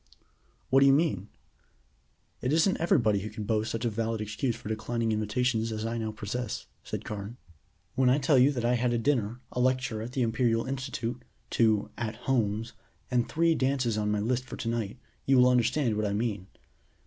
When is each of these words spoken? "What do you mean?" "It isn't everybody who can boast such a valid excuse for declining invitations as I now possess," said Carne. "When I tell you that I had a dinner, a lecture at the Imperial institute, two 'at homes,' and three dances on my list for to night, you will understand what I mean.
"What 0.71 0.79
do 0.79 0.87
you 0.87 0.93
mean?" 0.93 1.27
"It 2.41 2.51
isn't 2.51 2.77
everybody 2.81 3.19
who 3.19 3.29
can 3.29 3.43
boast 3.43 3.69
such 3.69 3.85
a 3.85 3.89
valid 3.91 4.19
excuse 4.19 4.55
for 4.55 4.67
declining 4.67 5.11
invitations 5.11 5.71
as 5.71 5.85
I 5.85 5.99
now 5.99 6.11
possess," 6.11 6.65
said 6.83 7.05
Carne. 7.05 7.37
"When 7.93 8.09
I 8.09 8.17
tell 8.17 8.39
you 8.39 8.51
that 8.53 8.65
I 8.65 8.73
had 8.73 8.93
a 8.93 8.97
dinner, 8.97 9.41
a 9.51 9.59
lecture 9.59 10.01
at 10.01 10.13
the 10.13 10.23
Imperial 10.23 10.65
institute, 10.65 11.21
two 11.51 11.91
'at 11.99 12.15
homes,' 12.15 12.73
and 13.11 13.29
three 13.29 13.53
dances 13.53 13.95
on 13.95 14.09
my 14.09 14.19
list 14.19 14.45
for 14.45 14.57
to 14.57 14.67
night, 14.69 14.97
you 15.27 15.37
will 15.37 15.49
understand 15.49 15.95
what 15.95 16.07
I 16.07 16.13
mean. 16.13 16.47